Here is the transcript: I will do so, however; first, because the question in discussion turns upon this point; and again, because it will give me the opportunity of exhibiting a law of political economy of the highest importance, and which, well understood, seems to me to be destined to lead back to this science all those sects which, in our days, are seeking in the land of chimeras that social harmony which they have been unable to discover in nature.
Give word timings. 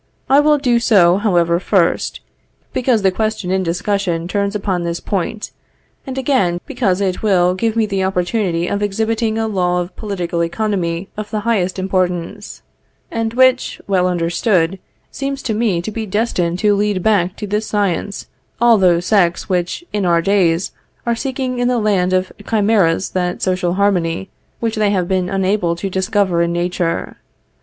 I 0.31 0.39
will 0.39 0.57
do 0.57 0.79
so, 0.79 1.17
however; 1.17 1.59
first, 1.59 2.21
because 2.73 3.03
the 3.03 3.11
question 3.11 3.51
in 3.51 3.61
discussion 3.61 4.27
turns 4.27 4.55
upon 4.55 4.81
this 4.81 4.99
point; 4.99 5.51
and 6.07 6.17
again, 6.17 6.59
because 6.65 7.01
it 7.01 7.21
will 7.21 7.53
give 7.53 7.75
me 7.75 7.85
the 7.85 8.03
opportunity 8.03 8.65
of 8.67 8.81
exhibiting 8.81 9.37
a 9.37 9.45
law 9.47 9.79
of 9.79 9.95
political 9.95 10.43
economy 10.43 11.09
of 11.17 11.29
the 11.29 11.41
highest 11.41 11.77
importance, 11.77 12.63
and 13.11 13.35
which, 13.35 13.79
well 13.87 14.07
understood, 14.07 14.79
seems 15.11 15.43
to 15.43 15.53
me 15.53 15.83
to 15.83 15.91
be 15.91 16.07
destined 16.07 16.57
to 16.57 16.73
lead 16.75 17.03
back 17.03 17.35
to 17.35 17.45
this 17.45 17.67
science 17.67 18.25
all 18.59 18.79
those 18.79 19.05
sects 19.05 19.49
which, 19.49 19.83
in 19.93 20.03
our 20.03 20.23
days, 20.23 20.71
are 21.05 21.13
seeking 21.13 21.59
in 21.59 21.67
the 21.67 21.77
land 21.77 22.11
of 22.11 22.31
chimeras 22.49 23.11
that 23.11 23.43
social 23.43 23.75
harmony 23.75 24.31
which 24.61 24.77
they 24.77 24.89
have 24.89 25.07
been 25.07 25.29
unable 25.29 25.75
to 25.75 25.91
discover 25.91 26.41
in 26.41 26.51
nature. 26.51 27.17